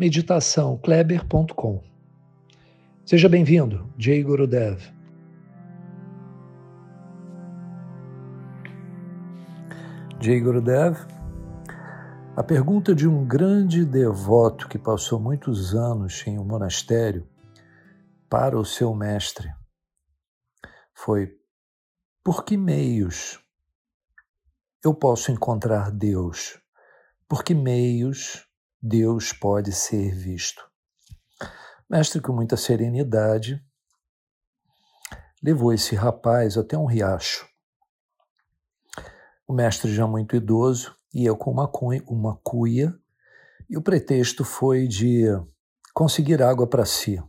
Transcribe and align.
meditaçãokleber.com. 0.00 1.84
Seja 3.04 3.28
bem-vindo, 3.28 3.92
Jay 3.98 4.22
Gurudev. 4.22 4.80
Jay 10.18 10.40
Gurudev, 10.40 10.96
a 12.34 12.42
pergunta 12.42 12.94
de 12.94 13.06
um 13.06 13.26
grande 13.26 13.84
devoto 13.84 14.70
que 14.70 14.78
passou 14.78 15.20
muitos 15.20 15.74
anos 15.74 16.26
em 16.26 16.38
um 16.38 16.44
monastério 16.46 17.28
para 18.26 18.58
o 18.58 18.64
seu 18.64 18.94
mestre 18.94 19.52
foi: 20.94 21.38
por 22.24 22.42
que 22.42 22.56
meios 22.56 23.38
eu 24.82 24.94
posso 24.94 25.30
encontrar 25.30 25.90
Deus? 25.90 26.58
Por 27.28 27.44
que 27.44 27.54
meios 27.54 28.49
Deus 28.82 29.30
pode 29.30 29.72
ser 29.72 30.14
visto? 30.14 30.66
Mestre, 31.88 32.18
com 32.18 32.32
muita 32.32 32.56
serenidade, 32.56 33.62
levou 35.42 35.74
esse 35.74 35.94
rapaz 35.94 36.56
até 36.56 36.78
um 36.78 36.86
riacho. 36.86 37.46
O 39.46 39.52
mestre 39.52 39.92
já 39.92 40.06
muito 40.06 40.34
idoso 40.34 40.96
ia 41.12 41.34
com 41.34 41.50
uma 41.50 41.68
cuia, 41.68 42.02
uma 42.06 42.40
cuia 42.42 42.98
e 43.68 43.76
o 43.76 43.82
pretexto 43.82 44.46
foi 44.46 44.88
de 44.88 45.26
conseguir 45.92 46.42
água 46.42 46.66
para 46.66 46.86
si. 46.86 47.22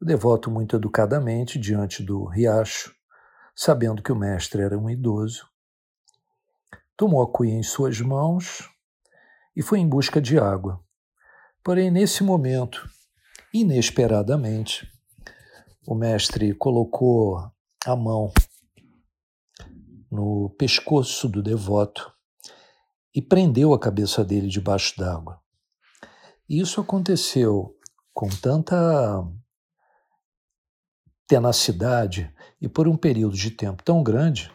O 0.00 0.04
devoto, 0.04 0.50
muito 0.50 0.74
educadamente, 0.74 1.60
diante 1.60 2.02
do 2.02 2.24
riacho, 2.24 2.92
sabendo 3.54 4.02
que 4.02 4.10
o 4.10 4.16
mestre 4.16 4.62
era 4.62 4.76
um 4.76 4.90
idoso, 4.90 5.46
tomou 6.96 7.22
a 7.22 7.30
cuia 7.30 7.54
em 7.54 7.62
suas 7.62 8.00
mãos 8.00 8.68
e 9.58 9.62
foi 9.62 9.80
em 9.80 9.88
busca 9.88 10.20
de 10.20 10.38
água. 10.38 10.80
Porém, 11.64 11.90
nesse 11.90 12.22
momento, 12.22 12.88
inesperadamente, 13.52 14.88
o 15.84 15.96
mestre 15.96 16.54
colocou 16.54 17.38
a 17.84 17.96
mão 17.96 18.32
no 20.08 20.50
pescoço 20.50 21.28
do 21.28 21.42
devoto 21.42 22.12
e 23.12 23.20
prendeu 23.20 23.74
a 23.74 23.80
cabeça 23.80 24.24
dele 24.24 24.46
debaixo 24.46 24.96
d'água. 24.96 25.42
Isso 26.48 26.80
aconteceu 26.80 27.76
com 28.14 28.28
tanta 28.28 29.26
tenacidade 31.26 32.32
e 32.60 32.68
por 32.68 32.86
um 32.86 32.96
período 32.96 33.34
de 33.34 33.50
tempo 33.50 33.82
tão 33.82 34.04
grande 34.04 34.52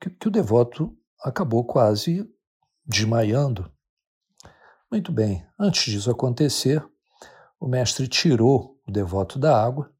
que, 0.00 0.08
que 0.08 0.28
o 0.28 0.30
devoto 0.30 0.96
acabou 1.24 1.64
quase 1.64 2.24
desmaiando. 2.86 3.68
Muito 4.90 5.12
bem, 5.12 5.46
antes 5.60 5.92
disso 5.92 6.10
acontecer, 6.10 6.82
o 7.60 7.68
mestre 7.68 8.08
tirou 8.08 8.80
o 8.86 8.90
devoto 8.90 9.38
da 9.38 9.62
água 9.62 9.92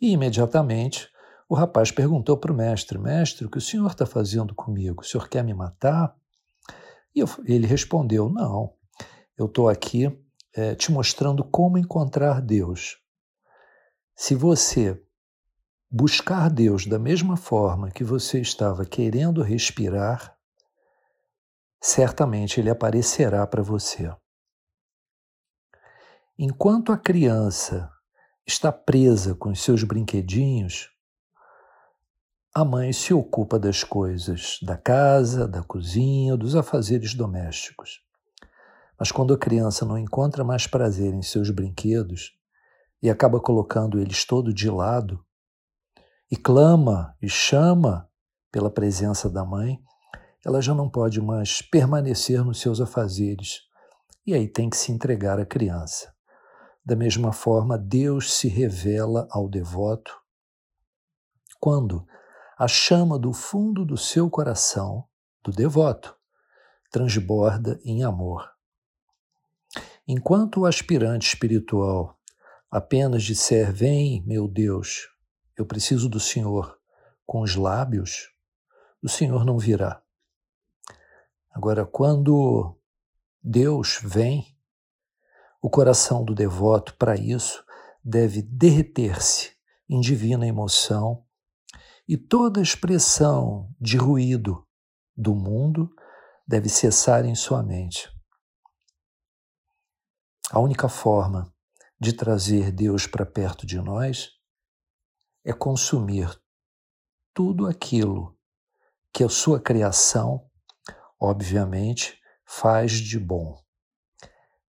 e 0.00 0.12
imediatamente 0.12 1.08
o 1.48 1.56
rapaz 1.56 1.90
perguntou 1.90 2.36
para 2.36 2.52
o 2.52 2.56
mestre: 2.56 2.98
Mestre, 2.98 3.46
o 3.46 3.50
que 3.50 3.58
o 3.58 3.60
senhor 3.60 3.90
está 3.90 4.06
fazendo 4.06 4.54
comigo? 4.54 5.02
O 5.02 5.04
senhor 5.04 5.28
quer 5.28 5.42
me 5.42 5.52
matar? 5.52 6.14
E 7.14 7.18
eu, 7.18 7.28
ele 7.44 7.66
respondeu: 7.66 8.28
Não, 8.28 8.72
eu 9.36 9.46
estou 9.46 9.68
aqui 9.68 10.16
é, 10.54 10.76
te 10.76 10.92
mostrando 10.92 11.42
como 11.42 11.76
encontrar 11.76 12.40
Deus. 12.40 12.98
Se 14.14 14.36
você 14.36 15.02
buscar 15.90 16.48
Deus 16.48 16.86
da 16.86 16.98
mesma 16.98 17.36
forma 17.36 17.90
que 17.90 18.04
você 18.04 18.40
estava 18.40 18.84
querendo 18.84 19.42
respirar, 19.42 20.35
certamente 21.86 22.58
ele 22.58 22.68
aparecerá 22.68 23.46
para 23.46 23.62
você. 23.62 24.12
Enquanto 26.36 26.90
a 26.90 26.98
criança 26.98 27.88
está 28.44 28.72
presa 28.72 29.36
com 29.36 29.50
os 29.50 29.62
seus 29.62 29.84
brinquedinhos, 29.84 30.90
a 32.52 32.64
mãe 32.64 32.92
se 32.92 33.14
ocupa 33.14 33.56
das 33.56 33.84
coisas 33.84 34.58
da 34.62 34.76
casa, 34.76 35.46
da 35.46 35.62
cozinha, 35.62 36.36
dos 36.36 36.56
afazeres 36.56 37.14
domésticos. 37.14 38.02
Mas 38.98 39.12
quando 39.12 39.32
a 39.32 39.38
criança 39.38 39.86
não 39.86 39.96
encontra 39.96 40.42
mais 40.42 40.66
prazer 40.66 41.14
em 41.14 41.22
seus 41.22 41.50
brinquedos 41.50 42.36
e 43.00 43.08
acaba 43.08 43.38
colocando 43.38 44.00
eles 44.00 44.24
todo 44.24 44.52
de 44.52 44.68
lado, 44.68 45.24
e 46.28 46.36
clama 46.36 47.14
e 47.22 47.28
chama 47.28 48.10
pela 48.50 48.70
presença 48.70 49.30
da 49.30 49.44
mãe, 49.44 49.80
ela 50.46 50.62
já 50.62 50.72
não 50.72 50.88
pode 50.88 51.20
mais 51.20 51.60
permanecer 51.60 52.44
nos 52.44 52.60
seus 52.60 52.80
afazeres 52.80 53.62
e 54.24 54.32
aí 54.32 54.46
tem 54.46 54.70
que 54.70 54.76
se 54.76 54.92
entregar 54.92 55.40
à 55.40 55.44
criança. 55.44 56.14
Da 56.84 56.94
mesma 56.94 57.32
forma, 57.32 57.76
Deus 57.76 58.32
se 58.32 58.46
revela 58.46 59.26
ao 59.32 59.48
devoto 59.48 60.16
quando 61.58 62.06
a 62.56 62.68
chama 62.68 63.18
do 63.18 63.32
fundo 63.32 63.84
do 63.84 63.96
seu 63.96 64.30
coração, 64.30 65.08
do 65.42 65.50
devoto, 65.50 66.16
transborda 66.92 67.80
em 67.84 68.04
amor. 68.04 68.48
Enquanto 70.06 70.60
o 70.60 70.66
aspirante 70.66 71.26
espiritual 71.26 72.16
apenas 72.70 73.24
disser: 73.24 73.72
Vem, 73.72 74.24
meu 74.24 74.46
Deus, 74.46 75.08
eu 75.58 75.66
preciso 75.66 76.08
do 76.08 76.20
Senhor 76.20 76.78
com 77.26 77.40
os 77.40 77.56
lábios, 77.56 78.30
o 79.02 79.08
Senhor 79.08 79.44
não 79.44 79.58
virá. 79.58 80.05
Agora, 81.56 81.86
quando 81.86 82.78
Deus 83.42 83.98
vem, 84.04 84.54
o 85.62 85.70
coração 85.70 86.22
do 86.22 86.34
devoto, 86.34 86.94
para 86.98 87.16
isso, 87.16 87.64
deve 88.04 88.42
derreter-se 88.42 89.56
em 89.88 89.98
divina 89.98 90.46
emoção 90.46 91.24
e 92.06 92.14
toda 92.14 92.60
expressão 92.60 93.74
de 93.80 93.96
ruído 93.96 94.68
do 95.16 95.34
mundo 95.34 95.90
deve 96.46 96.68
cessar 96.68 97.24
em 97.24 97.34
sua 97.34 97.62
mente. 97.62 98.06
A 100.50 100.60
única 100.60 100.90
forma 100.90 101.50
de 101.98 102.12
trazer 102.12 102.70
Deus 102.70 103.06
para 103.06 103.24
perto 103.24 103.66
de 103.66 103.80
nós 103.80 104.28
é 105.42 105.54
consumir 105.54 106.38
tudo 107.32 107.66
aquilo 107.66 108.38
que 109.10 109.24
a 109.24 109.28
sua 109.30 109.58
criação, 109.58 110.50
obviamente, 111.20 112.18
faz 112.44 112.92
de 112.92 113.18
bom. 113.18 113.58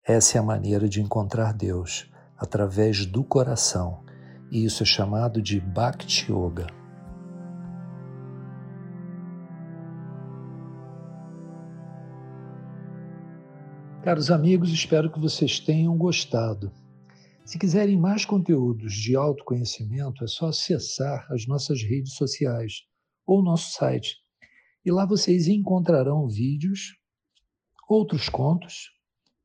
Essa 0.03 0.37
é 0.37 0.39
a 0.39 0.43
maneira 0.43 0.87
de 0.87 1.01
encontrar 1.01 1.53
Deus, 1.53 2.11
através 2.37 3.05
do 3.05 3.23
coração, 3.23 4.03
e 4.51 4.63
isso 4.63 4.83
é 4.83 4.85
chamado 4.85 5.41
de 5.41 5.59
Bhakti 5.59 6.31
Yoga. 6.31 6.67
Caros 14.03 14.29
amigos, 14.29 14.69
espero 14.69 15.11
que 15.11 15.19
vocês 15.19 15.59
tenham 15.59 15.97
gostado. 15.97 16.71
Se 17.43 17.57
quiserem 17.57 17.99
mais 17.99 18.23
conteúdos 18.23 18.93
de 18.93 19.15
autoconhecimento, 19.15 20.23
é 20.23 20.27
só 20.27 20.49
acessar 20.49 21.25
as 21.31 21.47
nossas 21.47 21.81
redes 21.81 22.13
sociais 22.13 22.83
ou 23.25 23.43
nosso 23.43 23.71
site. 23.71 24.24
E 24.85 24.91
lá 24.91 25.05
vocês 25.05 25.47
encontrarão 25.47 26.27
vídeos, 26.27 26.95
outros 27.89 28.29
contos, 28.29 28.91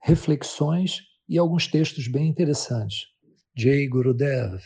reflexões 0.03 1.01
e 1.27 1.39
alguns 1.39 1.67
textos 1.67 2.07
bem 2.07 2.29
interessantes. 2.29 3.07
Jay 3.57 3.89
Gurudev 3.89 4.61